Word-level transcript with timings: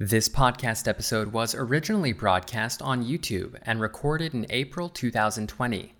This 0.00 0.28
podcast 0.28 0.86
episode 0.86 1.32
was 1.32 1.56
originally 1.56 2.12
broadcast 2.12 2.80
on 2.82 3.04
YouTube 3.04 3.58
and 3.62 3.80
recorded 3.80 4.32
in 4.32 4.46
April 4.48 4.88
2020. 4.88 5.92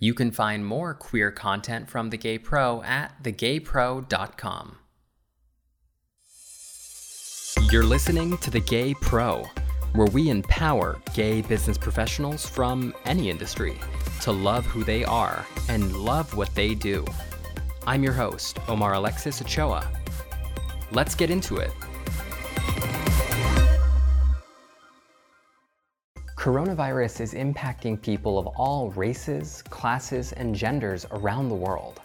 You 0.00 0.12
can 0.12 0.30
find 0.30 0.66
more 0.66 0.92
queer 0.92 1.30
content 1.30 1.88
from 1.88 2.10
The 2.10 2.18
Gay 2.18 2.36
Pro 2.36 2.82
at 2.82 3.22
thegaypro.com. 3.24 4.76
You're 7.72 7.84
listening 7.84 8.36
to 8.36 8.50
The 8.50 8.60
Gay 8.60 8.92
Pro, 8.92 9.46
where 9.94 10.08
we 10.08 10.28
empower 10.28 11.00
gay 11.14 11.40
business 11.40 11.78
professionals 11.78 12.44
from 12.44 12.92
any 13.06 13.30
industry 13.30 13.78
to 14.20 14.30
love 14.30 14.66
who 14.66 14.84
they 14.84 15.06
are 15.06 15.46
and 15.70 15.96
love 15.96 16.36
what 16.36 16.54
they 16.54 16.74
do. 16.74 17.02
I'm 17.86 18.02
your 18.02 18.12
host, 18.12 18.58
Omar 18.68 18.92
Alexis 18.92 19.40
Ochoa. 19.40 19.90
Let's 20.92 21.14
get 21.14 21.30
into 21.30 21.56
it. 21.56 21.72
Coronavirus 26.48 27.20
is 27.20 27.34
impacting 27.34 28.00
people 28.00 28.38
of 28.38 28.46
all 28.46 28.90
races, 28.92 29.60
classes, 29.68 30.32
and 30.32 30.54
genders 30.54 31.04
around 31.10 31.50
the 31.50 31.54
world. 31.54 32.00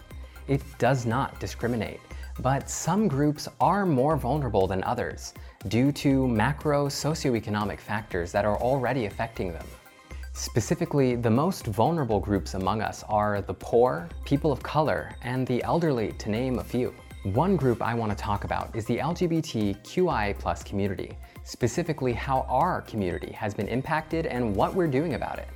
It 0.50 0.62
does 0.80 1.06
not 1.06 1.40
discriminate, 1.40 2.02
but 2.40 2.70
some 2.70 3.08
groups 3.08 3.48
are 3.62 3.86
more 3.86 4.18
vulnerable 4.18 4.68
than 4.68 4.84
others 4.84 5.34
due 5.70 5.94
to 5.94 6.28
macro 6.28 6.88
socioeconomic 6.88 7.80
factors 7.80 8.34
that 8.34 8.44
are 8.44 8.58
already 8.58 9.06
affecting 9.06 9.54
them. 9.54 9.66
Specifically, 10.34 11.16
the 11.16 11.30
most 11.30 11.68
vulnerable 11.68 12.20
groups 12.20 12.54
among 12.54 12.82
us 12.82 13.02
are 13.08 13.42
the 13.42 13.54
poor, 13.54 14.10
people 14.26 14.52
of 14.52 14.62
color, 14.62 15.16
and 15.22 15.48
the 15.48 15.64
elderly, 15.64 16.12
to 16.18 16.30
name 16.30 16.60
a 16.60 16.64
few. 16.66 16.94
One 17.23 17.55
group 17.55 17.82
I 17.82 17.94
want 17.94 18.12
to 18.12 18.18
talk 18.18 18.44
about 18.44 18.76
is 18.76 18.84
the 18.84 18.98
LGBTQI 18.98 20.66
community, 20.66 21.18
specifically 21.45 22.12
how 22.12 22.41
our 22.50 22.81
community 22.81 23.31
has 23.31 23.54
been 23.54 23.70
impacted 23.70 24.26
and 24.26 24.54
what 24.54 24.76
we're 24.76 24.88
doing 24.88 25.14
about 25.14 25.39
it. 25.39 25.48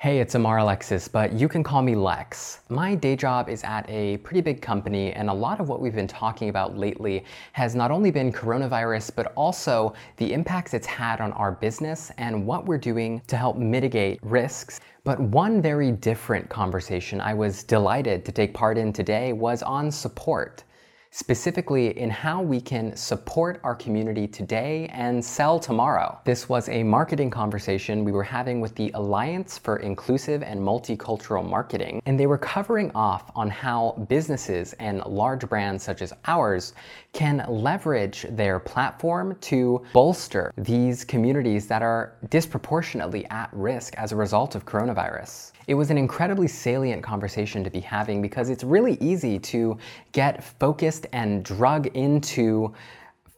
Hey, 0.00 0.20
it's 0.20 0.34
Omar 0.34 0.58
Alexis, 0.58 1.08
but 1.08 1.34
you 1.34 1.48
can 1.48 1.62
call 1.62 1.82
me 1.82 1.94
Lex. 1.94 2.60
My 2.70 2.94
day 2.94 3.14
job 3.14 3.50
is 3.50 3.62
at 3.64 3.84
a 3.90 4.16
pretty 4.18 4.40
big 4.40 4.62
company, 4.62 5.12
and 5.12 5.28
a 5.28 5.34
lot 5.34 5.60
of 5.60 5.68
what 5.68 5.80
we've 5.80 5.94
been 5.94 6.06
talking 6.06 6.48
about 6.48 6.78
lately 6.78 7.24
has 7.52 7.74
not 7.74 7.90
only 7.90 8.10
been 8.10 8.32
coronavirus, 8.32 9.10
but 9.14 9.32
also 9.34 9.92
the 10.16 10.32
impacts 10.32 10.72
it's 10.72 10.86
had 10.86 11.20
on 11.20 11.32
our 11.32 11.52
business 11.52 12.10
and 12.16 12.46
what 12.46 12.64
we're 12.64 12.78
doing 12.78 13.20
to 13.26 13.36
help 13.36 13.58
mitigate 13.58 14.20
risks. 14.22 14.80
But 15.08 15.20
one 15.20 15.62
very 15.62 15.90
different 15.90 16.50
conversation 16.50 17.18
I 17.18 17.32
was 17.32 17.64
delighted 17.64 18.26
to 18.26 18.30
take 18.30 18.52
part 18.52 18.76
in 18.76 18.92
today 18.92 19.32
was 19.32 19.62
on 19.62 19.90
support 19.90 20.64
specifically 21.10 21.98
in 21.98 22.10
how 22.10 22.42
we 22.42 22.60
can 22.60 22.94
support 22.96 23.60
our 23.64 23.74
community 23.74 24.26
today 24.26 24.88
and 24.92 25.24
sell 25.24 25.58
tomorrow. 25.58 26.18
This 26.24 26.48
was 26.48 26.68
a 26.68 26.82
marketing 26.82 27.30
conversation 27.30 28.04
we 28.04 28.12
were 28.12 28.22
having 28.22 28.60
with 28.60 28.74
the 28.74 28.90
Alliance 28.94 29.58
for 29.58 29.78
Inclusive 29.78 30.42
and 30.42 30.60
Multicultural 30.60 31.48
Marketing, 31.48 32.02
and 32.06 32.18
they 32.18 32.26
were 32.26 32.38
covering 32.38 32.90
off 32.94 33.30
on 33.34 33.48
how 33.48 34.04
businesses 34.08 34.74
and 34.74 35.04
large 35.06 35.48
brands 35.48 35.82
such 35.82 36.02
as 36.02 36.12
ours 36.26 36.74
can 37.12 37.44
leverage 37.48 38.26
their 38.30 38.60
platform 38.60 39.36
to 39.40 39.84
bolster 39.92 40.52
these 40.56 41.04
communities 41.04 41.66
that 41.66 41.82
are 41.82 42.14
disproportionately 42.30 43.26
at 43.26 43.48
risk 43.52 43.94
as 43.96 44.12
a 44.12 44.16
result 44.16 44.54
of 44.54 44.64
coronavirus. 44.64 45.52
It 45.68 45.74
was 45.74 45.90
an 45.90 45.98
incredibly 45.98 46.48
salient 46.48 47.02
conversation 47.02 47.62
to 47.62 47.68
be 47.68 47.80
having 47.80 48.22
because 48.22 48.48
it's 48.48 48.64
really 48.64 48.96
easy 49.02 49.38
to 49.40 49.76
get 50.12 50.42
focused 50.42 50.97
and 51.12 51.44
drug 51.44 51.86
into 51.88 52.74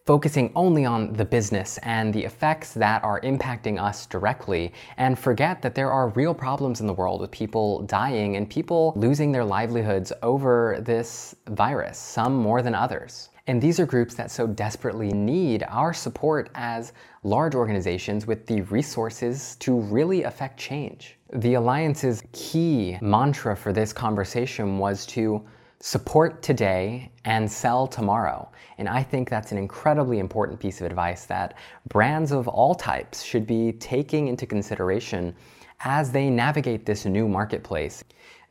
focusing 0.05 0.51
only 0.55 0.83
on 0.83 1.13
the 1.13 1.23
business 1.23 1.77
and 1.83 2.13
the 2.13 2.23
effects 2.23 2.73
that 2.73 3.03
are 3.03 3.21
impacting 3.21 3.79
us 3.79 4.07
directly 4.07 4.73
and 4.97 5.17
forget 5.17 5.61
that 5.61 5.75
there 5.75 5.91
are 5.91 6.09
real 6.09 6.33
problems 6.33 6.81
in 6.81 6.87
the 6.87 6.93
world 6.93 7.21
with 7.21 7.29
people 7.31 7.83
dying 7.83 8.35
and 8.35 8.49
people 8.49 8.93
losing 8.95 9.31
their 9.31 9.45
livelihoods 9.45 10.11
over 10.23 10.79
this 10.81 11.35
virus, 11.49 11.97
some 11.97 12.35
more 12.35 12.61
than 12.61 12.73
others. 12.73 13.29
And 13.47 13.61
these 13.61 13.79
are 13.79 13.85
groups 13.85 14.15
that 14.15 14.31
so 14.31 14.47
desperately 14.47 15.11
need 15.11 15.63
our 15.67 15.93
support 15.93 16.49
as 16.55 16.93
large 17.23 17.55
organizations 17.55 18.25
with 18.25 18.45
the 18.45 18.61
resources 18.61 19.55
to 19.57 19.79
really 19.79 20.23
affect 20.23 20.59
change. 20.59 21.17
The 21.33 21.55
Alliance's 21.55 22.23
key 22.33 22.97
mantra 23.01 23.55
for 23.55 23.73
this 23.73 23.93
conversation 23.93 24.77
was 24.77 25.05
to 25.07 25.43
support 25.81 26.43
today 26.43 27.11
and 27.25 27.51
sell 27.51 27.87
tomorrow. 27.87 28.47
And 28.77 28.87
I 28.87 29.01
think 29.01 29.29
that's 29.29 29.51
an 29.51 29.57
incredibly 29.57 30.19
important 30.19 30.59
piece 30.59 30.79
of 30.79 30.85
advice 30.85 31.25
that 31.25 31.57
brands 31.89 32.31
of 32.31 32.47
all 32.47 32.75
types 32.75 33.23
should 33.23 33.47
be 33.47 33.73
taking 33.73 34.27
into 34.27 34.45
consideration 34.45 35.35
as 35.79 36.11
they 36.11 36.29
navigate 36.29 36.85
this 36.85 37.05
new 37.05 37.27
marketplace. 37.27 38.03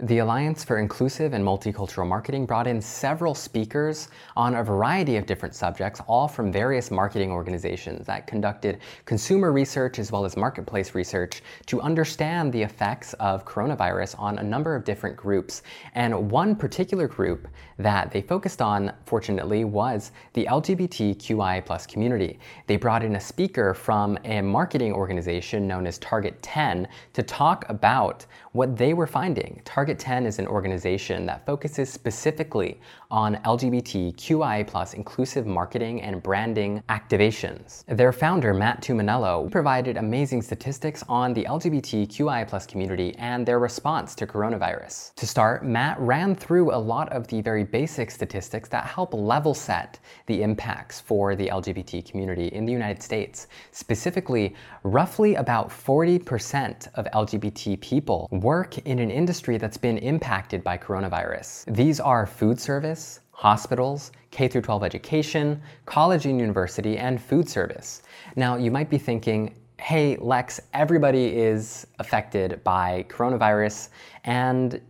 The 0.05 0.21
Alliance 0.21 0.65
for 0.65 0.79
Inclusive 0.79 1.35
and 1.35 1.45
Multicultural 1.45 2.09
Marketing 2.09 2.47
brought 2.47 2.67
in 2.67 2.81
several 2.81 3.35
speakers 3.35 4.09
on 4.35 4.55
a 4.55 4.65
variety 4.65 5.19
of 5.19 5.27
different 5.27 5.55
subjects, 5.55 6.01
all 6.07 6.27
from 6.27 6.51
various 6.51 6.91
marketing 6.91 7.31
organizations 7.31 8.07
that 8.07 8.27
conducted 8.27 8.79
consumer 9.05 9.53
research 9.53 9.99
as 9.99 10.11
well 10.11 10.25
as 10.25 10.39
marketplace 10.39 10.95
research 10.95 11.43
to 11.67 11.83
understand 11.83 12.51
the 12.51 12.63
effects 12.63 13.13
of 13.15 13.45
coronavirus 13.45 14.19
on 14.19 14.39
a 14.39 14.43
number 14.43 14.75
of 14.75 14.85
different 14.85 15.19
groups. 15.19 15.63
And 15.95 16.31
one 16.31 16.57
particular 16.57 17.07
group 17.07 17.47
that 17.79 18.11
they 18.11 18.23
focused 18.23 18.63
on, 18.63 18.95
fortunately, 19.05 19.65
was 19.65 20.13
the 20.33 20.47
LGBTQI 20.47 21.89
community. 21.89 22.39
They 22.69 22.79
brought 22.79 23.03
in 23.03 23.17
a 23.17 23.21
speaker 23.21 23.75
from 23.75 24.17
a 24.25 24.41
marketing 24.41 24.95
organization 24.95 25.69
known 25.69 25.87
as 25.87 25.99
Target 25.99 26.41
10 26.41 26.89
to 27.13 27.23
talk 27.23 27.69
about 27.69 28.25
what 28.53 28.77
they 28.77 28.95
were 28.95 29.07
finding. 29.07 29.61
Target 29.65 29.91
Target 29.91 29.99
10 29.99 30.27
is 30.27 30.39
an 30.39 30.47
organization 30.47 31.27
that 31.27 31.45
focuses 31.45 31.91
specifically 31.91 32.81
on 33.11 33.37
LGBTQI 33.45 34.67
inclusive 34.95 35.47
marketing 35.47 36.03
and 36.03 36.23
branding 36.23 36.83
activations. 36.89 37.85
Their 37.87 38.13
founder, 38.13 38.55
Matt 38.55 38.83
Tumminello, 38.83 39.51
provided 39.51 39.97
amazing 39.97 40.43
statistics 40.43 41.03
on 41.09 41.35
the 41.35 41.45
LGBTQI 41.45 42.69
community 42.69 43.17
and 43.19 43.45
their 43.45 43.59
response 43.59 44.15
to 44.15 44.27
coronavirus. 44.27 45.15
To 45.17 45.27
start, 45.27 45.65
Matt 45.65 45.99
ran 45.99 46.37
through 46.37 46.73
a 46.73 46.79
lot 46.79 47.11
of 47.13 47.27
the 47.27 47.41
very 47.41 47.65
basic 47.65 48.11
statistics 48.11 48.69
that 48.69 48.85
help 48.85 49.13
level 49.13 49.55
set 49.55 49.99
the 50.27 50.43
impacts 50.43 51.01
for 51.01 51.35
the 51.35 51.49
LGBT 51.49 52.09
community 52.09 52.49
in 52.49 52.65
the 52.65 52.73
United 52.73 53.03
States. 53.03 53.49
Specifically, 53.73 54.55
roughly 54.85 55.35
about 55.35 55.69
40% 55.69 56.89
of 56.95 57.07
LGBT 57.07 57.81
people 57.81 58.29
work 58.41 58.79
in 58.79 58.99
an 58.99 59.11
industry 59.11 59.59
that's 59.59 59.77
been 59.77 59.99
impacted 59.99 60.65
by 60.65 60.79
coronavirus. 60.79 61.75
These 61.75 62.01
are 62.01 62.27
food 62.27 62.59
service, 62.61 63.21
hospitals, 63.33 64.13
K 64.31 64.49
12 64.49 64.83
education, 64.83 65.61
college 65.87 66.27
and 66.27 66.39
university, 66.39 66.99
and 66.99 67.21
food 67.21 67.49
service. 67.49 68.03
Now, 68.37 68.57
you 68.57 68.71
might 68.71 68.91
be 68.91 68.99
thinking, 68.99 69.55
hey, 69.79 70.17
Lex, 70.17 70.61
everybody 70.75 71.37
is 71.37 71.87
affected 71.99 72.63
by 72.65 73.07
coronavirus, 73.09 73.89
and 74.25 74.81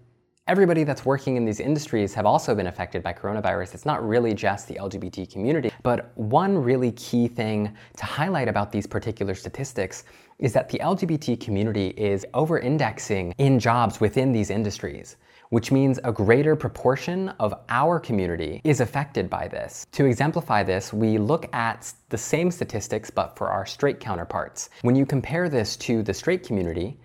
everybody 0.50 0.82
that's 0.82 1.06
working 1.06 1.36
in 1.36 1.44
these 1.44 1.60
industries 1.60 2.12
have 2.12 2.26
also 2.26 2.56
been 2.56 2.66
affected 2.66 3.04
by 3.04 3.12
coronavirus. 3.12 3.72
It's 3.72 3.86
not 3.86 4.04
really 4.04 4.34
just 4.34 4.66
the 4.66 4.74
LGBT 4.74 5.30
community. 5.30 5.70
But 5.84 6.10
one 6.16 6.58
really 6.58 6.90
key 6.90 7.28
thing 7.28 7.72
to 7.96 8.04
highlight 8.04 8.48
about 8.48 8.72
these 8.72 8.84
particular 8.84 9.36
statistics 9.36 10.02
is 10.40 10.52
that 10.54 10.68
the 10.68 10.80
LGBT 10.80 11.40
community 11.40 11.90
is 11.90 12.26
over 12.34 12.58
indexing 12.58 13.32
in 13.38 13.60
jobs 13.60 14.00
within 14.00 14.32
these 14.32 14.50
industries 14.50 15.16
which 15.50 15.72
means 15.72 15.98
a 16.04 16.12
greater 16.12 16.54
proportion 16.54 17.28
of 17.40 17.52
our 17.70 17.98
community 17.98 18.60
is 18.62 18.80
affected 18.80 19.28
by 19.28 19.48
this. 19.48 19.84
To 19.90 20.04
exemplify 20.04 20.62
this, 20.62 20.92
we 20.92 21.18
look 21.18 21.52
at 21.52 21.92
the 22.08 22.16
same 22.16 22.52
statistics 22.52 23.10
but 23.10 23.36
for 23.36 23.48
our 23.48 23.66
straight 23.66 23.98
counterparts. 23.98 24.70
When 24.82 24.94
you 24.94 25.04
compare 25.04 25.48
this 25.48 25.76
to 25.78 26.04
the 26.04 26.14
straight 26.14 26.46
community, 26.46 27.00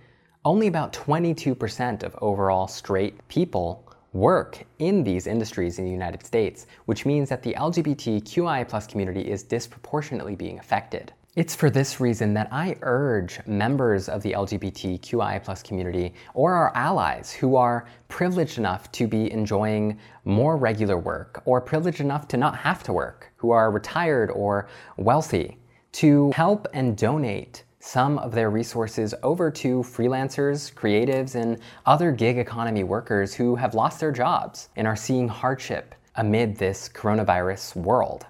only 0.46 0.68
about 0.68 0.94
22% 0.94 2.04
of 2.04 2.16
overall 2.22 2.68
straight 2.68 3.28
people 3.28 3.84
work 4.14 4.64
in 4.78 5.04
these 5.04 5.26
industries 5.26 5.80
in 5.80 5.86
the 5.86 5.92
United 5.92 6.24
States, 6.24 6.68
which 6.86 7.06
means 7.06 7.28
that 7.30 7.42
the 7.42 7.54
LGBTQI 7.56 8.90
community 8.90 9.30
is 9.30 9.42
disproportionately 9.44 10.36
being 10.36 10.60
affected. 10.60 11.12
It's 11.36 11.54
for 11.54 11.70
this 11.70 12.00
reason 12.00 12.34
that 12.36 12.48
I 12.52 12.78
urge 12.82 13.46
members 13.46 14.08
of 14.08 14.22
the 14.22 14.32
LGBTQI 14.32 15.64
community 15.66 16.14
or 16.34 16.54
our 16.54 16.74
allies 16.78 17.34
who 17.34 17.58
are 17.58 17.88
privileged 18.08 18.58
enough 18.58 18.90
to 18.94 19.06
be 19.08 19.30
enjoying 19.34 20.00
more 20.24 20.56
regular 20.56 20.98
work 20.98 21.42
or 21.44 21.60
privileged 21.60 22.00
enough 22.00 22.28
to 22.30 22.38
not 22.38 22.56
have 22.56 22.84
to 22.84 22.94
work, 22.94 23.34
who 23.36 23.52
are 23.52 23.70
retired 23.70 24.32
or 24.32 24.70
wealthy, 24.96 25.58
to 25.92 26.32
help 26.32 26.68
and 26.74 26.96
donate 26.96 27.65
some 27.86 28.18
of 28.18 28.32
their 28.32 28.50
resources 28.50 29.14
over 29.22 29.52
to 29.52 29.84
freelancers, 29.84 30.74
creatives, 30.74 31.36
and 31.36 31.60
other 31.86 32.12
gig 32.12 32.40
economy 32.40 32.84
workers 32.84 33.36
who 33.36 33.56
have 33.56 33.76
lost 33.76 34.00
their 34.00 34.12
jobs 34.12 34.70
and 34.76 34.88
are 34.88 34.96
seeing 34.96 35.28
hardship 35.28 35.94
amid 36.16 36.58
this 36.58 36.90
coronavirus 36.90 37.76
world. 37.76 38.26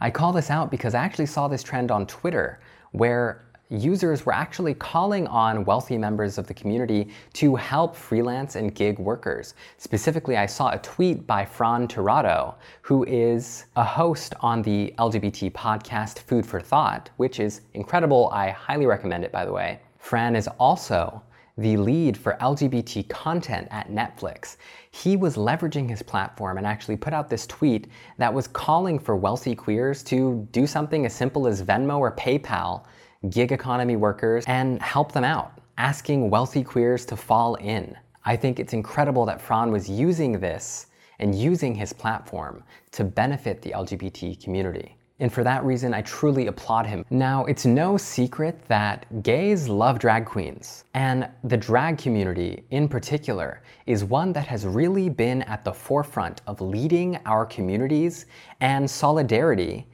I 0.00 0.10
call 0.10 0.32
this 0.32 0.50
out 0.50 0.70
because 0.70 0.94
I 0.94 1.04
actually 1.04 1.26
saw 1.26 1.46
this 1.46 1.62
trend 1.62 1.90
on 1.90 2.06
Twitter 2.06 2.58
where 2.92 3.44
users 3.68 4.24
were 4.24 4.34
actually 4.34 4.74
calling 4.74 5.26
on 5.26 5.64
wealthy 5.64 5.98
members 5.98 6.38
of 6.38 6.46
the 6.46 6.54
community 6.54 7.08
to 7.32 7.56
help 7.56 7.96
freelance 7.96 8.56
and 8.56 8.74
gig 8.74 8.98
workers. 8.98 9.54
Specifically, 9.78 10.36
I 10.36 10.46
saw 10.46 10.70
a 10.70 10.78
tweet 10.78 11.26
by 11.26 11.44
Fran 11.44 11.88
Tirado, 11.88 12.54
who 12.82 13.04
is 13.04 13.64
a 13.74 13.84
host 13.84 14.34
on 14.40 14.62
the 14.62 14.94
LGBT 14.98 15.52
podcast 15.52 16.20
Food 16.20 16.46
4 16.46 16.60
Thot, 16.60 17.10
which 17.16 17.40
is 17.40 17.62
incredible. 17.74 18.30
I 18.32 18.50
highly 18.50 18.86
recommend 18.86 19.24
it, 19.24 19.32
by 19.32 19.44
the 19.44 19.52
way. 19.52 19.80
Fran 19.98 20.36
is 20.36 20.48
also 20.58 21.22
the 21.58 21.76
lead 21.78 22.16
for 22.16 22.36
LGBT 22.40 23.08
content 23.08 23.66
at 23.70 23.90
Netflix. 23.90 24.56
He 24.90 25.16
was 25.16 25.36
leveraging 25.36 25.88
his 25.88 26.02
platform 26.02 26.58
and 26.58 26.66
actually 26.66 26.98
put 26.98 27.14
out 27.14 27.30
this 27.30 27.46
tweet 27.46 27.88
that 28.18 28.32
was 28.32 28.46
calling 28.46 28.98
for 28.98 29.16
wealthy 29.16 29.54
queers 29.54 30.02
to 30.04 30.46
do 30.52 30.66
something 30.66 31.06
as 31.06 31.14
simple 31.14 31.46
as 31.46 31.62
Venmo 31.62 31.98
or 31.98 32.14
PayPal 32.14 32.84
gig 33.30 33.52
economy 33.52 33.96
workers 33.96 34.44
and 34.46 34.80
help 34.82 35.12
them 35.12 35.24
out, 35.24 35.60
asking 35.78 36.30
wealthy 36.30 36.62
queers 36.62 37.04
to 37.06 37.16
fall 37.16 37.54
in. 37.56 37.96
I 38.24 38.36
think 38.36 38.58
it's 38.58 38.72
incredible 38.72 39.24
that 39.26 39.40
Fran 39.40 39.70
was 39.70 39.88
using 39.88 40.40
this 40.40 40.86
and 41.18 41.34
using 41.34 41.74
his 41.74 41.92
platform 41.92 42.62
to 42.92 43.04
benefit 43.04 43.62
the 43.62 43.70
LGBT 43.70 44.42
community. 44.42 44.96
And 45.18 45.32
for 45.32 45.42
that 45.44 45.64
reason, 45.64 45.94
I 45.94 46.02
truly 46.02 46.46
applaud 46.46 46.84
him. 46.84 47.04
Now, 47.08 47.46
it's 47.46 47.64
no 47.64 47.96
secret 47.96 48.60
that 48.68 49.22
gays 49.22 49.66
love 49.66 49.98
drag 49.98 50.26
queens. 50.26 50.84
And 50.92 51.28
the 51.44 51.56
drag 51.56 51.96
community, 51.96 52.64
in 52.70 52.86
particular, 52.86 53.62
is 53.86 54.04
one 54.04 54.32
that 54.34 54.46
has 54.46 54.66
really 54.66 55.08
been 55.08 55.40
at 55.42 55.64
the 55.64 55.72
forefront 55.72 56.42
of 56.46 56.60
leading 56.60 57.18
our 57.24 57.46
communities 57.46 58.26
and 58.60 58.90
solidarity 58.90 59.86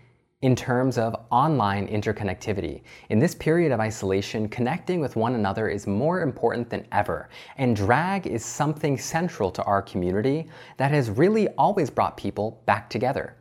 in 0.43 0.57
terms 0.57 0.99
of 0.99 1.15
online 1.31 1.87
interconnectivity. 1.87 2.83
In 3.11 3.21
this 3.21 3.35
period 3.35 3.71
of 3.71 3.79
isolation, 3.79 4.49
connecting 4.49 5.01
with 5.01 5.15
one 5.15 5.37
another 5.37 5.69
is 5.69 5.87
more 5.87 6.21
important 6.21 6.69
than 6.69 6.87
ever, 6.91 7.29
and 7.57 7.77
drag 7.77 8.27
is 8.27 8.45
something 8.45 8.99
central 8.99 9.53
to 9.53 9.63
our 9.63 9.81
community 9.81 10.49
that 10.77 10.91
has 10.91 11.11
really 11.11 11.49
always 11.51 11.91
brought 11.91 12.17
people 12.17 12.61
back 12.67 12.91
together. 12.91 13.37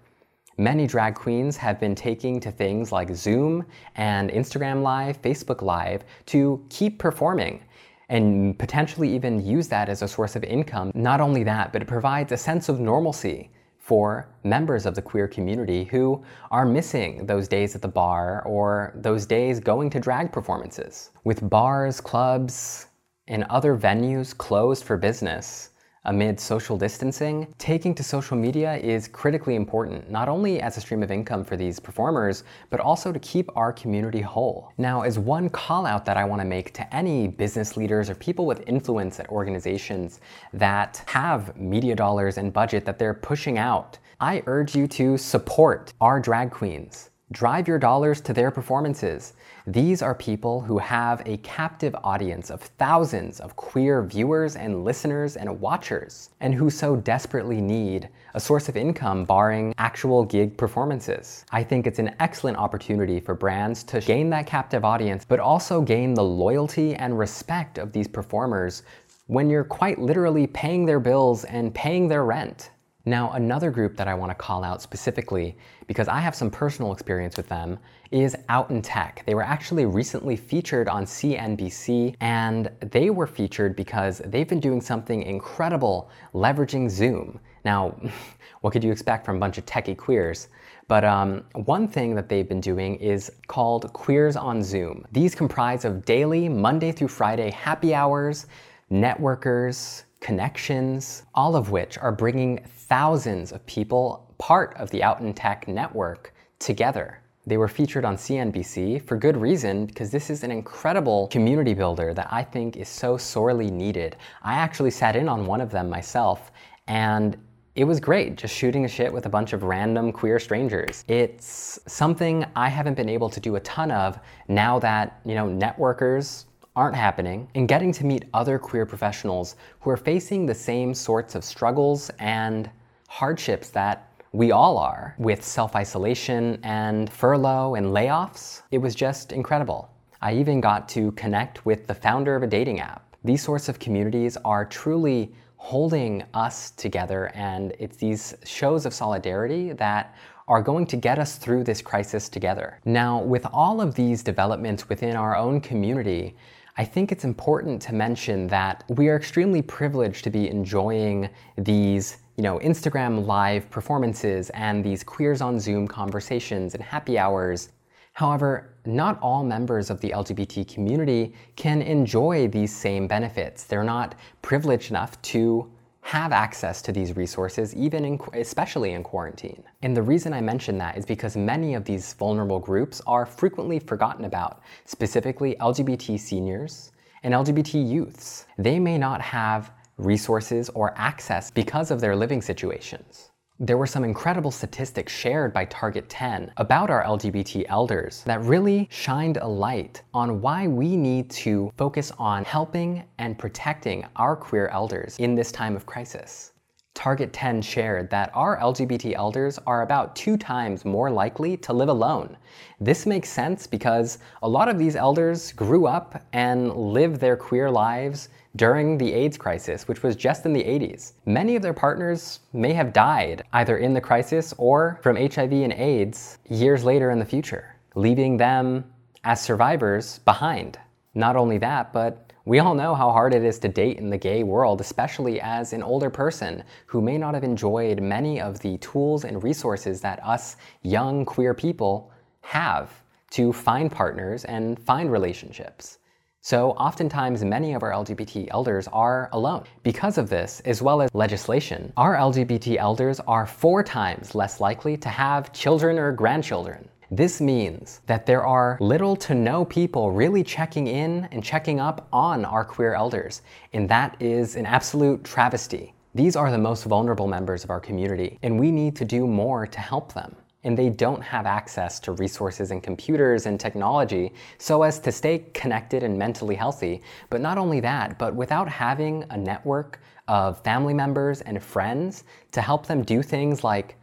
Many 0.57 0.85
drag 0.85 1.15
queens 1.15 1.57
have 1.57 1.79
been 1.79 1.95
taking 1.95 2.39
to 2.41 2.51
things 2.51 2.91
like 2.91 3.15
Zoom 3.15 3.65
and 3.95 4.29
Instagram 4.29 4.83
Live, 4.83 5.19
Facebook 5.23 5.63
Live 5.63 6.03
to 6.27 6.63
keep 6.69 6.99
performing 6.99 7.63
and 8.09 8.59
potentially 8.59 9.11
even 9.15 9.43
use 9.43 9.67
that 9.69 9.89
as 9.89 10.01
a 10.01 10.07
source 10.07 10.35
of 10.35 10.43
income. 10.43 10.91
Not 10.93 11.21
only 11.21 11.43
that, 11.45 11.73
but 11.73 11.81
it 11.81 11.87
provides 11.87 12.31
a 12.31 12.37
sense 12.37 12.69
of 12.69 12.79
normalcy 12.79 13.49
for 13.91 14.25
members 14.45 14.85
of 14.85 14.95
the 14.95 15.01
queer 15.01 15.27
community 15.27 15.83
who 15.83 16.23
are 16.49 16.65
missing 16.65 17.25
those 17.25 17.45
days 17.49 17.75
at 17.75 17.81
the 17.81 17.87
bar 17.89 18.41
or 18.43 18.93
those 18.95 19.25
days 19.25 19.59
going 19.59 19.89
to 19.89 19.99
drag 19.99 20.31
performances. 20.31 21.09
With 21.25 21.49
bars, 21.49 21.99
clubs, 21.99 22.87
and 23.27 23.43
other 23.49 23.77
venues 23.77 24.37
closed 24.37 24.85
for 24.85 24.95
business, 24.95 25.70
amid 26.05 26.39
social 26.39 26.77
distancing, 26.77 27.53
taking 27.59 27.93
to 27.93 28.03
social 28.03 28.35
media 28.35 28.75
is 28.77 29.07
critically 29.07 29.55
important, 29.55 30.09
not 30.09 30.27
only 30.27 30.59
as 30.59 30.75
a 30.77 30.81
stream 30.81 31.03
of 31.03 31.11
income 31.11 31.43
for 31.43 31.55
these 31.55 31.79
performers, 31.79 32.43
but 32.71 32.79
also 32.79 33.11
to 33.11 33.19
keep 33.19 33.55
our 33.55 33.71
community 33.71 34.21
whole. 34.21 34.73
Now, 34.79 35.01
as 35.01 35.19
one 35.19 35.47
call 35.49 35.85
out 35.85 36.03
that 36.05 36.17
I 36.17 36.25
want 36.25 36.41
to 36.41 36.47
make 36.47 36.73
to 36.73 36.95
any 36.95 37.27
business 37.27 37.77
leaders 37.77 38.09
or 38.09 38.15
people 38.15 38.47
with 38.47 38.63
influence 38.65 39.19
at 39.19 39.29
organizations 39.29 40.21
that 40.53 41.03
have 41.05 41.55
media 41.55 41.95
dollars 41.95 42.39
and 42.39 42.51
budget 42.51 42.83
that 42.85 42.97
they're 42.97 43.13
pushing 43.13 43.59
out, 43.59 43.99
I 44.19 44.41
urge 44.47 44.75
you 44.75 44.87
to 44.87 45.19
support 45.19 45.93
our 46.01 46.19
drag 46.19 46.49
queens. 46.49 47.10
Drive 47.31 47.65
your 47.65 47.79
dollars 47.79 48.19
to 48.21 48.33
their 48.33 48.51
performances. 48.51 49.33
These 49.65 50.01
are 50.01 50.13
people 50.13 50.59
who 50.59 50.77
have 50.79 51.21
a 51.25 51.37
captive 51.37 51.95
audience 52.03 52.49
of 52.49 52.59
thousands 52.61 53.39
of 53.39 53.55
queer 53.55 54.03
viewers 54.03 54.57
and 54.57 54.83
listeners 54.83 55.37
and 55.37 55.61
watchers, 55.61 56.31
and 56.41 56.53
who 56.53 56.69
so 56.69 56.97
desperately 56.97 57.61
need 57.61 58.09
a 58.33 58.39
source 58.39 58.67
of 58.67 58.75
income 58.75 59.23
barring 59.23 59.73
actual 59.77 60.25
gig 60.25 60.57
performances. 60.57 61.45
I 61.51 61.63
think 61.63 61.87
it's 61.87 61.99
an 61.99 62.15
excellent 62.19 62.57
opportunity 62.57 63.21
for 63.21 63.33
brands 63.33 63.83
to 63.85 64.01
gain 64.01 64.29
that 64.31 64.45
captive 64.45 64.83
audience, 64.83 65.23
but 65.23 65.39
also 65.39 65.79
gain 65.79 66.13
the 66.13 66.23
loyalty 66.23 66.95
and 66.95 67.17
respect 67.17 67.77
of 67.77 67.93
these 67.93 68.09
performers 68.09 68.83
when 69.27 69.49
you're 69.49 69.63
quite 69.63 69.99
literally 69.99 70.47
paying 70.47 70.85
their 70.85 70.99
bills 70.99 71.45
and 71.45 71.73
paying 71.73 72.09
their 72.09 72.25
rent. 72.25 72.71
Now, 73.05 73.31
another 73.31 73.71
group 73.71 73.97
that 73.97 74.07
I 74.07 74.13
want 74.13 74.29
to 74.29 74.35
call 74.35 74.63
out 74.63 74.79
specifically, 74.81 75.57
because 75.87 76.07
I 76.07 76.19
have 76.19 76.35
some 76.35 76.51
personal 76.51 76.91
experience 76.91 77.35
with 77.35 77.49
them, 77.49 77.79
is 78.11 78.35
Out 78.47 78.69
in 78.69 78.83
Tech. 78.83 79.23
They 79.25 79.33
were 79.33 79.41
actually 79.41 79.85
recently 79.85 80.35
featured 80.35 80.87
on 80.87 81.05
CNBC, 81.05 82.15
and 82.21 82.69
they 82.91 83.09
were 83.09 83.25
featured 83.25 83.75
because 83.75 84.19
they've 84.25 84.47
been 84.47 84.59
doing 84.59 84.81
something 84.81 85.23
incredible 85.23 86.11
leveraging 86.35 86.89
Zoom. 86.91 87.39
Now, 87.65 87.99
what 88.61 88.71
could 88.71 88.83
you 88.83 88.91
expect 88.91 89.25
from 89.25 89.37
a 89.37 89.39
bunch 89.39 89.57
of 89.57 89.65
techie 89.65 89.97
queers? 89.97 90.49
But 90.87 91.03
um, 91.03 91.43
one 91.53 91.87
thing 91.87 92.13
that 92.15 92.29
they've 92.29 92.47
been 92.47 92.61
doing 92.61 92.97
is 92.97 93.31
called 93.47 93.91
Queers 93.93 94.35
on 94.35 94.61
Zoom. 94.61 95.07
These 95.11 95.33
comprise 95.33 95.85
of 95.85 96.05
daily, 96.05 96.49
Monday 96.49 96.91
through 96.91 97.07
Friday 97.07 97.49
happy 97.49 97.95
hours, 97.95 98.45
networkers, 98.91 100.03
connections, 100.21 101.23
all 101.35 101.55
of 101.55 101.71
which 101.71 101.97
are 101.97 102.11
bringing 102.11 102.63
thousands 102.65 103.51
of 103.51 103.65
people, 103.65 104.33
part 104.37 104.73
of 104.77 104.89
the 104.91 105.03
Out 105.03 105.19
in 105.19 105.33
Tech 105.33 105.67
network, 105.67 106.33
together. 106.59 107.19
They 107.47 107.57
were 107.57 107.67
featured 107.67 108.05
on 108.05 108.15
CNBC 108.15 109.03
for 109.03 109.17
good 109.17 109.35
reason 109.35 109.87
because 109.87 110.11
this 110.11 110.29
is 110.29 110.43
an 110.43 110.51
incredible 110.51 111.27
community 111.27 111.73
builder 111.73 112.13
that 112.13 112.27
I 112.31 112.43
think 112.43 112.77
is 112.77 112.87
so 112.87 113.17
sorely 113.17 113.71
needed. 113.71 114.15
I 114.43 114.53
actually 114.53 114.91
sat 114.91 115.15
in 115.15 115.27
on 115.27 115.47
one 115.47 115.59
of 115.59 115.71
them 115.71 115.89
myself 115.89 116.51
and 116.87 117.35
it 117.73 117.85
was 117.85 117.99
great 117.99 118.35
just 118.35 118.53
shooting 118.53 118.85
a 118.85 118.87
shit 118.87 119.11
with 119.11 119.25
a 119.25 119.29
bunch 119.29 119.53
of 119.53 119.63
random 119.63 120.11
queer 120.11 120.39
strangers. 120.39 121.03
It's 121.07 121.79
something 121.87 122.45
I 122.55 122.69
haven't 122.69 122.95
been 122.95 123.09
able 123.09 123.29
to 123.29 123.39
do 123.39 123.55
a 123.55 123.59
ton 123.61 123.89
of 123.89 124.19
now 124.47 124.77
that, 124.79 125.19
you 125.25 125.33
know, 125.33 125.47
networkers 125.47 126.45
aren't 126.75 126.95
happening, 126.95 127.47
and 127.55 127.67
getting 127.67 127.91
to 127.91 128.05
meet 128.05 128.25
other 128.33 128.57
queer 128.57 128.85
professionals 128.85 129.55
who 129.81 129.89
are 129.89 129.97
facing 129.97 130.45
the 130.45 130.55
same 130.55 130.93
sorts 130.93 131.35
of 131.35 131.43
struggles 131.43 132.09
and 132.19 132.69
hardships 133.07 133.69
that 133.69 134.07
we 134.31 134.51
all 134.51 134.77
are 134.77 135.13
with 135.17 135.43
self 135.43 135.75
isolation 135.75 136.57
and 136.63 137.11
furlough 137.11 137.75
and 137.75 137.87
layoffs. 137.87 138.61
It 138.71 138.77
was 138.77 138.95
just 138.95 139.33
incredible. 139.33 139.91
I 140.21 140.33
even 140.35 140.61
got 140.61 140.87
to 140.89 141.11
connect 141.13 141.65
with 141.65 141.87
the 141.87 141.95
founder 141.95 142.35
of 142.35 142.43
a 142.43 142.47
dating 142.47 142.79
app. 142.79 143.17
These 143.23 143.43
sorts 143.43 143.67
of 143.67 143.79
communities 143.79 144.37
are 144.45 144.63
truly 144.65 145.33
holding 145.57 146.23
us 146.33 146.71
together, 146.71 147.31
and 147.35 147.73
it's 147.79 147.97
these 147.97 148.33
shows 148.45 148.85
of 148.85 148.93
solidarity 148.93 149.73
that 149.73 150.15
are 150.47 150.61
going 150.61 150.85
to 150.85 150.97
get 150.97 151.19
us 151.19 151.35
through 151.35 151.63
this 151.63 151.81
crisis 151.81 152.29
together. 152.29 152.79
Now, 152.85 153.21
with 153.21 153.45
all 153.53 153.79
of 153.81 153.95
these 153.95 154.23
developments 154.23 154.89
within 154.89 155.15
our 155.15 155.35
own 155.35 155.61
community, 155.61 156.35
I 156.77 156.85
think 156.85 157.11
it's 157.11 157.25
important 157.25 157.81
to 157.83 157.93
mention 157.93 158.47
that 158.47 158.83
we 158.89 159.09
are 159.09 159.15
extremely 159.15 159.61
privileged 159.61 160.23
to 160.23 160.29
be 160.29 160.49
enjoying 160.49 161.29
these 161.57 162.17
you 162.37 162.43
know, 162.43 162.59
Instagram 162.59 163.25
live 163.25 163.69
performances 163.69 164.49
and 164.51 164.83
these 164.83 165.03
queers 165.03 165.41
on 165.41 165.59
Zoom 165.59 165.87
conversations 165.87 166.73
and 166.73 166.83
happy 166.83 167.17
hours. 167.17 167.69
However, 168.13 168.73
not 168.85 169.19
all 169.21 169.43
members 169.43 169.89
of 169.89 170.01
the 170.01 170.09
LGBT 170.11 170.67
community 170.67 171.33
can 171.55 171.81
enjoy 171.81 172.47
these 172.47 172.75
same 172.75 173.07
benefits. 173.07 173.65
They're 173.65 173.83
not 173.83 174.15
privileged 174.41 174.91
enough 174.91 175.21
to 175.23 175.69
have 176.01 176.31
access 176.31 176.81
to 176.81 176.91
these 176.91 177.15
resources, 177.15 177.75
even 177.75 178.05
in, 178.05 178.19
especially 178.33 178.91
in 178.91 179.03
quarantine. 179.03 179.63
And 179.81 179.95
the 179.95 180.01
reason 180.01 180.33
I 180.33 180.41
mention 180.41 180.77
that 180.79 180.97
is 180.97 181.05
because 181.05 181.37
many 181.37 181.73
of 181.73 181.85
these 181.85 182.13
vulnerable 182.13 182.59
groups 182.59 183.01
are 183.07 183.25
frequently 183.25 183.79
forgotten 183.79 184.25
about, 184.25 184.61
specifically 184.85 185.55
LGBT 185.59 186.19
seniors 186.19 186.91
and 187.23 187.33
LGBT 187.33 187.87
youths. 187.87 188.45
They 188.57 188.79
may 188.79 188.97
not 188.97 189.21
have 189.21 189.71
resources 189.97 190.69
or 190.69 190.93
access 190.97 191.51
because 191.51 191.91
of 191.91 192.01
their 192.01 192.15
living 192.15 192.41
situations. 192.41 193.30
There 193.63 193.77
were 193.77 193.85
some 193.85 194.03
incredible 194.03 194.49
statistics 194.49 195.13
shared 195.13 195.53
by 195.53 195.65
Target 195.65 196.09
10 196.09 196.51
about 196.57 196.89
our 196.89 197.03
LGBT 197.03 197.65
elders 197.69 198.23
that 198.23 198.41
really 198.41 198.87
shined 198.89 199.37
a 199.37 199.47
light 199.47 200.01
on 200.15 200.41
why 200.41 200.67
we 200.67 200.97
need 200.97 201.29
to 201.29 201.71
focus 201.77 202.11
on 202.17 202.43
helping 202.43 203.03
and 203.19 203.37
protecting 203.37 204.03
our 204.15 204.35
queer 204.35 204.67
elders 204.69 205.15
in 205.19 205.35
this 205.35 205.51
time 205.51 205.75
of 205.75 205.85
crisis. 205.85 206.53
Target 206.95 207.33
10 207.33 207.61
shared 207.61 208.09
that 208.09 208.31
our 208.33 208.57
LGBT 208.57 209.13
elders 209.13 209.59
are 209.67 209.83
about 209.83 210.15
two 210.15 210.37
times 210.37 210.83
more 210.83 211.11
likely 211.11 211.55
to 211.57 211.71
live 211.71 211.89
alone. 211.89 212.37
This 212.79 213.05
makes 213.05 213.29
sense 213.29 213.67
because 213.67 214.17
a 214.41 214.49
lot 214.49 214.69
of 214.69 214.79
these 214.79 214.95
elders 214.95 215.51
grew 215.51 215.85
up 215.85 216.19
and 216.33 216.75
lived 216.75 217.21
their 217.21 217.37
queer 217.37 217.69
lives 217.69 218.29
during 218.55 218.97
the 218.97 219.13
AIDS 219.13 219.37
crisis, 219.37 219.87
which 219.87 220.03
was 220.03 220.15
just 220.15 220.45
in 220.45 220.53
the 220.53 220.63
80s. 220.63 221.13
Many 221.25 221.55
of 221.55 221.61
their 221.61 221.73
partners 221.73 222.39
may 222.53 222.73
have 222.73 222.93
died 222.93 223.43
either 223.53 223.77
in 223.77 223.93
the 223.93 224.01
crisis 224.01 224.53
or 224.57 224.99
from 225.01 225.15
HIV 225.15 225.53
and 225.53 225.73
AIDS 225.73 226.37
years 226.49 226.83
later 226.83 227.11
in 227.11 227.19
the 227.19 227.25
future, 227.25 227.75
leaving 227.95 228.37
them 228.37 228.83
as 229.23 229.41
survivors 229.41 230.19
behind. 230.19 230.77
Not 231.13 231.35
only 231.35 231.57
that, 231.59 231.93
but 231.93 232.31
we 232.45 232.59
all 232.59 232.73
know 232.73 232.95
how 232.95 233.11
hard 233.11 233.33
it 233.33 233.43
is 233.43 233.59
to 233.59 233.67
date 233.67 233.99
in 233.99 234.09
the 234.09 234.17
gay 234.17 234.43
world, 234.43 234.81
especially 234.81 235.39
as 235.39 235.73
an 235.73 235.83
older 235.83 236.09
person 236.09 236.63
who 236.87 236.99
may 236.99 237.17
not 237.17 237.35
have 237.35 237.43
enjoyed 237.43 238.01
many 238.01 238.41
of 238.41 238.59
the 238.59 238.77
tools 238.79 239.25
and 239.25 239.43
resources 239.43 240.01
that 240.01 240.25
us 240.25 240.55
young 240.81 241.23
queer 241.23 241.53
people 241.53 242.11
have 242.41 242.91
to 243.29 243.53
find 243.53 243.91
partners 243.91 244.43
and 244.45 244.79
find 244.79 245.11
relationships. 245.11 245.99
So, 246.43 246.71
oftentimes, 246.71 247.43
many 247.43 247.75
of 247.75 247.83
our 247.83 247.91
LGBT 247.91 248.47
elders 248.49 248.87
are 248.87 249.29
alone. 249.31 249.65
Because 249.83 250.17
of 250.17 250.27
this, 250.27 250.59
as 250.65 250.81
well 250.81 251.03
as 251.03 251.13
legislation, 251.13 251.93
our 251.97 252.15
LGBT 252.15 252.77
elders 252.77 253.19
are 253.27 253.45
four 253.45 253.83
times 253.83 254.33
less 254.33 254.59
likely 254.59 254.97
to 254.97 255.07
have 255.07 255.53
children 255.53 255.99
or 255.99 256.11
grandchildren. 256.11 256.89
This 257.11 257.41
means 257.41 258.01
that 258.07 258.25
there 258.25 258.43
are 258.43 258.79
little 258.81 259.15
to 259.17 259.35
no 259.35 259.63
people 259.65 260.09
really 260.09 260.43
checking 260.43 260.87
in 260.87 261.25
and 261.31 261.43
checking 261.43 261.79
up 261.79 262.07
on 262.11 262.43
our 262.43 262.65
queer 262.65 262.95
elders, 262.95 263.43
and 263.73 263.87
that 263.89 264.19
is 264.19 264.55
an 264.55 264.65
absolute 264.65 265.23
travesty. 265.23 265.93
These 266.15 266.35
are 266.35 266.49
the 266.49 266.57
most 266.57 266.85
vulnerable 266.85 267.27
members 267.27 267.63
of 267.63 267.69
our 267.69 267.79
community, 267.79 268.39
and 268.41 268.59
we 268.59 268.71
need 268.71 268.95
to 268.95 269.05
do 269.05 269.27
more 269.27 269.67
to 269.67 269.79
help 269.79 270.11
them 270.13 270.35
and 270.63 270.77
they 270.77 270.89
don't 270.89 271.21
have 271.21 271.45
access 271.45 271.99
to 272.01 272.11
resources 272.13 272.71
and 272.71 272.83
computers 272.83 273.45
and 273.45 273.59
technology 273.59 274.33
so 274.57 274.83
as 274.83 274.99
to 274.99 275.11
stay 275.11 275.39
connected 275.53 276.03
and 276.03 276.17
mentally 276.17 276.55
healthy. 276.55 277.01
But 277.29 277.41
not 277.41 277.57
only 277.57 277.79
that, 277.79 278.19
but 278.19 278.35
without 278.35 278.69
having 278.69 279.25
a 279.29 279.37
network 279.37 279.99
of 280.27 280.61
family 280.63 280.93
members 280.93 281.41
and 281.41 281.61
friends 281.61 282.23
to 282.51 282.61
help 282.61 282.85
them 282.85 283.01
do 283.03 283.21
things 283.23 283.63
like 283.63 283.95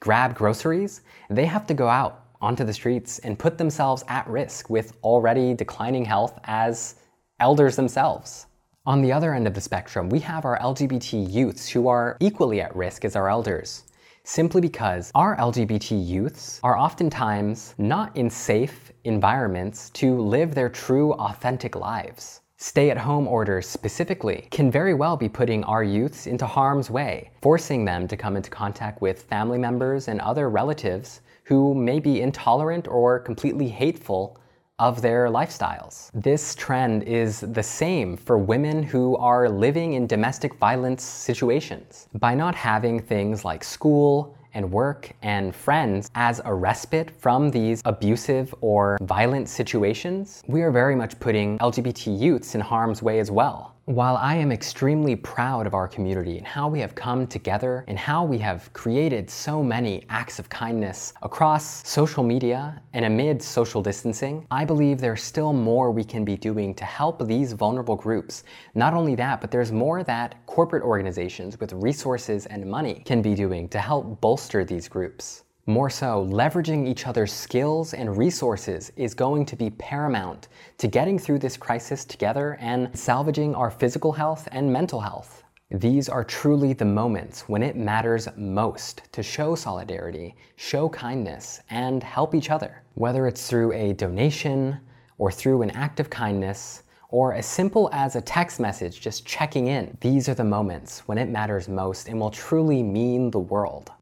grab 0.00 0.34
groceries, 0.34 1.02
they 1.30 1.46
have 1.46 1.66
to 1.68 1.74
go 1.74 1.88
out 1.88 2.24
onto 2.40 2.64
the 2.64 2.72
streets 2.72 3.20
and 3.20 3.38
put 3.38 3.56
themselves 3.56 4.02
at 4.08 4.26
risk 4.26 4.68
with 4.68 4.96
already 5.04 5.54
declining 5.54 6.04
health 6.04 6.40
as 6.44 6.96
elders 7.38 7.76
themselves. 7.76 8.46
On 8.84 9.00
the 9.00 9.12
other 9.12 9.32
end 9.32 9.46
of 9.46 9.54
the 9.54 9.60
spectrum, 9.60 10.08
we 10.08 10.18
have 10.18 10.44
our 10.44 10.58
LGBT 10.58 11.32
youths 11.32 11.68
who 11.68 11.86
are 11.86 12.16
equally 12.18 12.60
at 12.60 12.74
risk 12.74 13.04
as 13.04 13.14
our 13.14 13.28
elders 13.28 13.84
simply 14.24 14.60
because 14.60 15.10
our 15.14 15.36
LGBT 15.36 16.06
youths 16.06 16.60
are 16.62 16.78
oftentimes 16.78 17.74
not 17.78 18.16
in 18.16 18.30
safe 18.30 18.92
environments 19.04 19.90
to 19.90 20.20
live 20.20 20.54
their 20.54 20.68
true, 20.68 21.12
authentic 21.14 21.74
lives. 21.74 22.40
Stay 22.56 22.90
at 22.90 22.98
home 22.98 23.26
orders 23.26 23.68
specifically 23.68 24.46
can 24.52 24.70
very 24.70 24.94
well 24.94 25.16
be 25.16 25.28
putting 25.28 25.64
our 25.64 25.82
youths 25.82 26.28
into 26.28 26.46
harm's 26.46 26.88
way, 26.88 27.30
forcing 27.40 27.84
them 27.84 28.06
to 28.06 28.16
come 28.16 28.36
into 28.36 28.50
contact 28.50 29.02
with 29.02 29.24
family 29.24 29.58
members 29.58 30.06
and 30.06 30.20
other 30.20 30.48
relatives 30.48 31.22
who 31.42 31.74
may 31.74 31.98
be 31.98 32.20
intolerant 32.20 32.86
or 32.86 33.18
completely 33.18 33.68
hateful 33.68 34.38
of 34.82 35.00
their 35.00 35.28
lifestyles. 35.28 36.10
This 36.12 36.56
trend 36.56 37.04
is 37.04 37.40
the 37.40 37.62
same 37.62 38.16
for 38.16 38.36
women 38.36 38.82
who 38.82 39.16
are 39.18 39.48
living 39.48 39.92
in 39.92 40.08
domestic 40.08 40.54
violence 40.56 41.04
situations. 41.04 42.08
By 42.18 42.34
not 42.34 42.56
having 42.56 43.00
things 43.00 43.44
like 43.44 43.62
school, 43.62 44.34
and 44.54 44.70
work 44.70 45.12
and 45.22 45.54
friends 45.54 46.10
as 46.14 46.40
a 46.44 46.52
respite 46.52 47.10
from 47.10 47.50
these 47.50 47.80
abusive 47.84 48.54
or 48.60 48.98
violent 49.02 49.48
situations, 49.48 50.42
we 50.46 50.62
are 50.62 50.70
very 50.70 50.94
much 50.94 51.18
putting 51.20 51.58
LGBT 51.58 52.20
youths 52.20 52.54
in 52.54 52.60
harm's 52.60 53.02
way 53.02 53.18
as 53.18 53.30
well. 53.30 53.71
While 53.86 54.16
I 54.16 54.36
am 54.36 54.52
extremely 54.52 55.16
proud 55.16 55.66
of 55.66 55.74
our 55.74 55.88
community 55.88 56.38
and 56.38 56.46
how 56.46 56.68
we 56.68 56.78
have 56.78 56.94
come 56.94 57.26
together 57.26 57.84
and 57.88 57.98
how 57.98 58.24
we 58.24 58.38
have 58.38 58.72
created 58.72 59.28
so 59.28 59.60
many 59.60 60.04
acts 60.08 60.38
of 60.38 60.48
kindness 60.48 61.12
across 61.20 61.84
social 61.88 62.22
media 62.22 62.80
and 62.92 63.04
amid 63.04 63.42
social 63.42 63.82
distancing, 63.82 64.46
I 64.52 64.64
believe 64.64 65.00
there's 65.00 65.20
still 65.20 65.52
more 65.52 65.90
we 65.90 66.04
can 66.04 66.24
be 66.24 66.36
doing 66.36 66.76
to 66.76 66.84
help 66.84 67.26
these 67.26 67.54
vulnerable 67.54 67.96
groups. 67.96 68.44
Not 68.76 68.94
only 68.94 69.16
that, 69.16 69.40
but 69.40 69.50
there's 69.50 69.72
more 69.72 70.04
that 70.04 70.36
corporate 70.46 70.84
organizations 70.84 71.58
with 71.58 71.72
resources 71.72 72.46
and 72.46 72.64
money 72.64 73.02
can 73.04 73.20
be 73.20 73.34
doing 73.34 73.68
to 73.70 73.80
help 73.80 74.20
bolster 74.20 74.64
these 74.64 74.86
groups. 74.86 75.42
More 75.66 75.90
so, 75.90 76.26
leveraging 76.28 76.88
each 76.88 77.06
other's 77.06 77.32
skills 77.32 77.94
and 77.94 78.18
resources 78.18 78.90
is 78.96 79.14
going 79.14 79.46
to 79.46 79.54
be 79.54 79.70
paramount 79.70 80.48
to 80.78 80.88
getting 80.88 81.20
through 81.20 81.38
this 81.38 81.56
crisis 81.56 82.04
together 82.04 82.58
and 82.60 82.90
salvaging 82.98 83.54
our 83.54 83.70
physical 83.70 84.10
health 84.10 84.48
and 84.50 84.72
mental 84.72 85.00
health. 85.00 85.44
These 85.70 86.08
are 86.08 86.24
truly 86.24 86.72
the 86.72 86.84
moments 86.84 87.48
when 87.48 87.62
it 87.62 87.76
matters 87.76 88.26
most 88.36 89.02
to 89.12 89.22
show 89.22 89.54
solidarity, 89.54 90.34
show 90.56 90.88
kindness, 90.88 91.60
and 91.70 92.02
help 92.02 92.34
each 92.34 92.50
other. 92.50 92.82
Whether 92.94 93.28
it's 93.28 93.48
through 93.48 93.72
a 93.72 93.92
donation 93.92 94.80
or 95.18 95.30
through 95.30 95.62
an 95.62 95.70
act 95.70 96.00
of 96.00 96.10
kindness, 96.10 96.82
or 97.08 97.34
as 97.34 97.46
simple 97.46 97.88
as 97.92 98.16
a 98.16 98.20
text 98.20 98.58
message 98.58 99.00
just 99.00 99.24
checking 99.24 99.68
in, 99.68 99.96
these 100.00 100.28
are 100.28 100.34
the 100.34 100.42
moments 100.42 101.06
when 101.06 101.18
it 101.18 101.28
matters 101.28 101.68
most 101.68 102.08
and 102.08 102.18
will 102.18 102.32
truly 102.32 102.82
mean 102.82 103.30
the 103.30 103.38
world. 103.38 103.92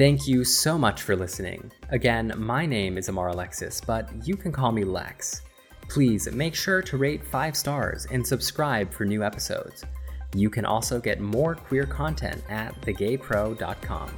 Thank 0.00 0.26
you 0.26 0.44
so 0.44 0.78
much 0.78 1.02
for 1.02 1.14
listening. 1.14 1.70
Again, 1.90 2.32
my 2.34 2.64
name 2.64 2.96
is 2.96 3.10
Omar 3.10 3.28
Alexis, 3.28 3.82
but 3.82 4.08
you 4.26 4.34
can 4.34 4.50
call 4.50 4.72
me 4.72 4.82
Lex. 4.82 5.42
Please 5.90 6.26
make 6.32 6.54
sure 6.54 6.80
to 6.80 6.96
rate 6.96 7.22
5 7.22 7.54
stars 7.54 8.06
and 8.10 8.26
subscribe 8.26 8.90
for 8.90 9.04
new 9.04 9.22
episodes. 9.22 9.84
You 10.34 10.48
can 10.48 10.64
also 10.64 11.00
get 11.00 11.20
more 11.20 11.54
queer 11.54 11.84
content 11.84 12.42
at 12.48 12.74
thegaypro.com. 12.80 14.10